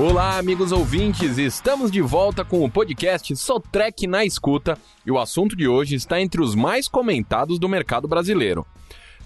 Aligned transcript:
Olá, 0.00 0.38
amigos 0.38 0.72
ouvintes, 0.72 1.36
estamos 1.36 1.90
de 1.90 2.00
volta 2.00 2.42
com 2.42 2.64
o 2.64 2.70
podcast 2.70 3.36
Sotrec 3.36 4.06
na 4.06 4.24
Escuta 4.24 4.78
e 5.04 5.10
o 5.10 5.18
assunto 5.18 5.54
de 5.54 5.68
hoje 5.68 5.94
está 5.94 6.18
entre 6.18 6.40
os 6.40 6.54
mais 6.54 6.88
comentados 6.88 7.58
do 7.58 7.68
mercado 7.68 8.08
brasileiro. 8.08 8.66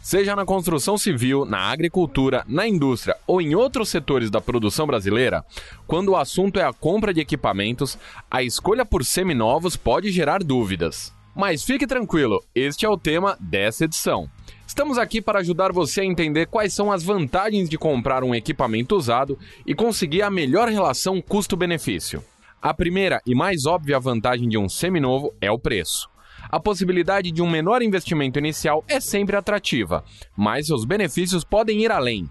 Seja 0.03 0.35
na 0.35 0.45
construção 0.45 0.99
civil, 0.99 1.45
na 1.45 1.71
agricultura, 1.71 2.45
na 2.49 2.67
indústria 2.67 3.17
ou 3.25 3.41
em 3.41 3.55
outros 3.55 3.89
setores 3.89 4.33
da 4.33 4.41
produção 4.41 4.85
brasileira, 4.85 5.45
quando 5.87 6.09
o 6.09 6.17
assunto 6.17 6.59
é 6.59 6.65
a 6.65 6.73
compra 6.73 7.15
de 7.15 7.21
equipamentos, 7.21 7.97
a 8.29 8.43
escolha 8.43 8.85
por 8.85 9.05
seminovos 9.05 9.77
pode 9.77 10.11
gerar 10.11 10.43
dúvidas. 10.43 11.15
Mas 11.37 11.63
fique 11.63 11.87
tranquilo, 11.87 12.43
este 12.53 12.85
é 12.85 12.89
o 12.89 12.99
tema 12.99 13.37
dessa 13.39 13.85
edição. 13.85 14.29
Estamos 14.75 14.99
aqui 14.99 15.23
para 15.23 15.39
ajudar 15.39 15.71
você 15.71 16.01
a 16.01 16.05
entender 16.05 16.47
quais 16.47 16.75
são 16.75 16.91
as 16.91 17.05
vantagens 17.05 17.69
de 17.71 17.79
comprar 17.79 18.25
um 18.25 18.35
equipamento 18.35 18.97
usado 18.97 19.39
e 19.65 19.73
conseguir 19.73 20.23
a 20.23 20.29
melhor 20.29 20.69
relação 20.69 21.23
custo-benefício. 21.23 22.25
A 22.61 22.75
primeira 22.75 23.23
e 23.25 23.37
mais 23.37 23.67
óbvia 23.67 24.01
vantagem 24.01 24.49
de 24.49 24.59
um 24.59 24.69
seminovo 24.69 25.33
é 25.41 25.49
o 25.49 25.61
preço. 25.61 26.11
A 26.51 26.59
possibilidade 26.59 27.31
de 27.31 27.41
um 27.41 27.49
menor 27.49 27.83
investimento 27.83 28.37
inicial 28.37 28.85
é 28.89 28.99
sempre 28.99 29.37
atrativa, 29.37 30.03
mas 30.37 30.67
seus 30.67 30.85
benefícios 30.85 31.45
podem 31.45 31.85
ir 31.85 31.93
além. 31.93 32.29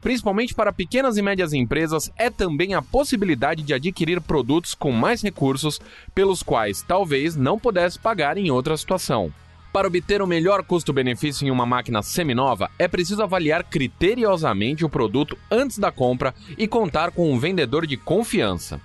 Principalmente 0.00 0.52
para 0.52 0.72
pequenas 0.72 1.16
e 1.16 1.22
médias 1.22 1.52
empresas, 1.52 2.10
é 2.18 2.28
também 2.28 2.74
a 2.74 2.82
possibilidade 2.82 3.62
de 3.62 3.72
adquirir 3.72 4.20
produtos 4.20 4.74
com 4.74 4.90
mais 4.90 5.22
recursos, 5.22 5.80
pelos 6.12 6.42
quais 6.42 6.82
talvez 6.82 7.36
não 7.36 7.56
pudesse 7.56 8.00
pagar 8.00 8.36
em 8.36 8.50
outra 8.50 8.76
situação. 8.76 9.32
Para 9.74 9.88
obter 9.88 10.22
o 10.22 10.26
melhor 10.26 10.62
custo-benefício 10.62 11.44
em 11.44 11.50
uma 11.50 11.66
máquina 11.66 12.00
seminova, 12.00 12.70
é 12.78 12.86
preciso 12.86 13.24
avaliar 13.24 13.64
criteriosamente 13.64 14.84
o 14.84 14.88
produto 14.88 15.36
antes 15.50 15.80
da 15.80 15.90
compra 15.90 16.32
e 16.56 16.68
contar 16.68 17.10
com 17.10 17.28
um 17.32 17.40
vendedor 17.40 17.84
de 17.84 17.96
confiança. 17.96 18.80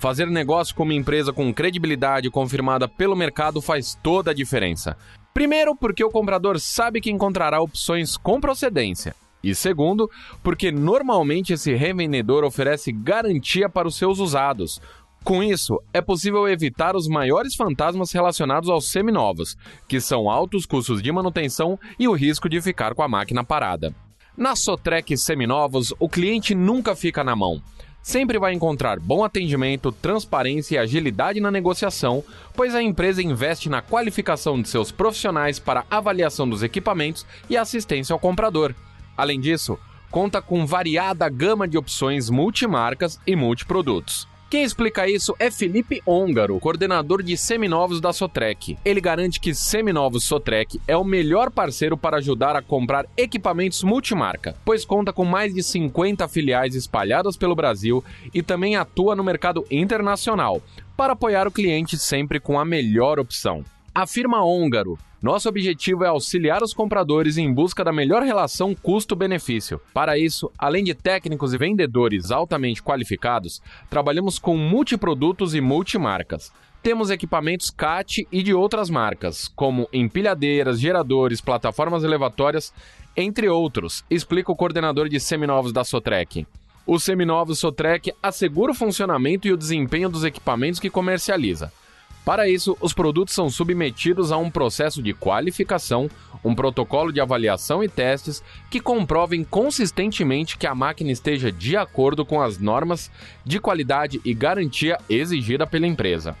Fazer 0.00 0.26
negócio 0.26 0.74
com 0.74 0.82
uma 0.82 0.94
empresa 0.94 1.32
com 1.32 1.54
credibilidade 1.54 2.28
confirmada 2.28 2.88
pelo 2.88 3.14
mercado 3.14 3.62
faz 3.62 3.96
toda 4.02 4.32
a 4.32 4.34
diferença. 4.34 4.96
Primeiro, 5.32 5.76
porque 5.76 6.02
o 6.02 6.10
comprador 6.10 6.58
sabe 6.58 7.00
que 7.00 7.12
encontrará 7.12 7.60
opções 7.60 8.16
com 8.16 8.40
procedência. 8.40 9.14
E 9.44 9.54
segundo, 9.54 10.10
porque 10.42 10.72
normalmente 10.72 11.52
esse 11.52 11.72
revendedor 11.72 12.42
oferece 12.42 12.90
garantia 12.90 13.68
para 13.68 13.86
os 13.86 13.94
seus 13.94 14.18
usados, 14.18 14.80
com 15.26 15.42
isso, 15.42 15.82
é 15.92 16.00
possível 16.00 16.46
evitar 16.46 16.94
os 16.94 17.08
maiores 17.08 17.56
fantasmas 17.56 18.12
relacionados 18.12 18.70
aos 18.70 18.92
seminovos, 18.92 19.56
que 19.88 20.00
são 20.00 20.30
altos 20.30 20.64
custos 20.64 21.02
de 21.02 21.10
manutenção 21.10 21.76
e 21.98 22.06
o 22.06 22.12
risco 22.12 22.48
de 22.48 22.62
ficar 22.62 22.94
com 22.94 23.02
a 23.02 23.08
máquina 23.08 23.42
parada. 23.42 23.92
Na 24.36 24.54
Sotrec 24.54 25.16
Seminovos, 25.16 25.92
o 25.98 26.08
cliente 26.08 26.54
nunca 26.54 26.94
fica 26.94 27.24
na 27.24 27.34
mão. 27.34 27.60
Sempre 28.00 28.38
vai 28.38 28.52
encontrar 28.52 29.00
bom 29.00 29.24
atendimento, 29.24 29.90
transparência 29.90 30.76
e 30.76 30.78
agilidade 30.78 31.40
na 31.40 31.50
negociação, 31.50 32.22
pois 32.54 32.72
a 32.72 32.80
empresa 32.80 33.20
investe 33.20 33.68
na 33.68 33.82
qualificação 33.82 34.62
de 34.62 34.68
seus 34.68 34.92
profissionais 34.92 35.58
para 35.58 35.84
avaliação 35.90 36.48
dos 36.48 36.62
equipamentos 36.62 37.26
e 37.50 37.56
assistência 37.56 38.12
ao 38.12 38.20
comprador. 38.20 38.72
Além 39.16 39.40
disso, 39.40 39.76
conta 40.08 40.40
com 40.40 40.64
variada 40.64 41.28
gama 41.28 41.66
de 41.66 41.76
opções 41.76 42.30
multimarcas 42.30 43.18
e 43.26 43.34
multiprodutos. 43.34 44.28
Quem 44.48 44.62
explica 44.62 45.08
isso 45.08 45.34
é 45.40 45.50
Felipe 45.50 46.00
Ongaro, 46.06 46.60
coordenador 46.60 47.20
de 47.20 47.36
seminovos 47.36 48.00
da 48.00 48.12
Sotrec. 48.12 48.78
Ele 48.84 49.00
garante 49.00 49.40
que 49.40 49.52
Seminovos 49.52 50.22
Sotrec 50.22 50.80
é 50.86 50.96
o 50.96 51.02
melhor 51.02 51.50
parceiro 51.50 51.96
para 51.96 52.18
ajudar 52.18 52.54
a 52.54 52.62
comprar 52.62 53.06
equipamentos 53.16 53.82
multimarca, 53.82 54.56
pois 54.64 54.84
conta 54.84 55.12
com 55.12 55.24
mais 55.24 55.52
de 55.52 55.64
50 55.64 56.28
filiais 56.28 56.76
espalhadas 56.76 57.36
pelo 57.36 57.56
Brasil 57.56 58.04
e 58.32 58.40
também 58.40 58.76
atua 58.76 59.16
no 59.16 59.24
mercado 59.24 59.64
internacional, 59.68 60.62
para 60.96 61.14
apoiar 61.14 61.48
o 61.48 61.52
cliente 61.52 61.98
sempre 61.98 62.38
com 62.38 62.56
a 62.56 62.64
melhor 62.64 63.18
opção. 63.18 63.64
Afirma 63.98 64.44
Ongaro, 64.44 64.98
nosso 65.22 65.48
objetivo 65.48 66.04
é 66.04 66.08
auxiliar 66.08 66.62
os 66.62 66.74
compradores 66.74 67.38
em 67.38 67.50
busca 67.50 67.82
da 67.82 67.90
melhor 67.90 68.22
relação 68.22 68.74
custo-benefício. 68.74 69.80
Para 69.94 70.18
isso, 70.18 70.52
além 70.58 70.84
de 70.84 70.92
técnicos 70.92 71.54
e 71.54 71.56
vendedores 71.56 72.30
altamente 72.30 72.82
qualificados, 72.82 73.62
trabalhamos 73.88 74.38
com 74.38 74.54
multiprodutos 74.54 75.54
e 75.54 75.62
multimarcas. 75.62 76.52
Temos 76.82 77.08
equipamentos 77.08 77.70
CAT 77.70 78.28
e 78.30 78.42
de 78.42 78.52
outras 78.52 78.90
marcas, 78.90 79.48
como 79.48 79.88
empilhadeiras, 79.90 80.78
geradores, 80.78 81.40
plataformas 81.40 82.04
elevatórias, 82.04 82.74
entre 83.16 83.48
outros, 83.48 84.04
explica 84.10 84.52
o 84.52 84.56
coordenador 84.56 85.08
de 85.08 85.18
seminovos 85.18 85.72
da 85.72 85.84
Sotrec. 85.84 86.46
O 86.86 86.98
seminovos 86.98 87.60
Sotrec 87.60 88.12
assegura 88.22 88.72
o 88.72 88.74
funcionamento 88.74 89.48
e 89.48 89.52
o 89.54 89.56
desempenho 89.56 90.10
dos 90.10 90.22
equipamentos 90.22 90.78
que 90.78 90.90
comercializa. 90.90 91.72
Para 92.26 92.48
isso, 92.48 92.76
os 92.80 92.92
produtos 92.92 93.32
são 93.36 93.48
submetidos 93.48 94.32
a 94.32 94.36
um 94.36 94.50
processo 94.50 95.00
de 95.00 95.14
qualificação, 95.14 96.10
um 96.44 96.56
protocolo 96.56 97.12
de 97.12 97.20
avaliação 97.20 97.84
e 97.84 97.88
testes 97.88 98.42
que 98.68 98.80
comprovem 98.80 99.44
consistentemente 99.44 100.58
que 100.58 100.66
a 100.66 100.74
máquina 100.74 101.12
esteja 101.12 101.52
de 101.52 101.76
acordo 101.76 102.26
com 102.26 102.42
as 102.42 102.58
normas 102.58 103.12
de 103.44 103.60
qualidade 103.60 104.20
e 104.24 104.34
garantia 104.34 104.98
exigida 105.08 105.68
pela 105.68 105.86
empresa. 105.86 106.36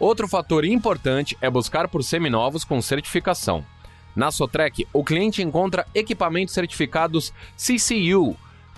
Outro 0.00 0.26
fator 0.26 0.64
importante 0.64 1.36
é 1.42 1.50
buscar 1.50 1.86
por 1.86 2.02
seminovos 2.02 2.64
com 2.64 2.80
certificação. 2.80 3.62
Na 4.16 4.30
Sotrec, 4.30 4.88
o 4.90 5.04
cliente 5.04 5.42
encontra 5.42 5.86
equipamentos 5.94 6.54
certificados 6.54 7.30
CCU, 7.58 8.34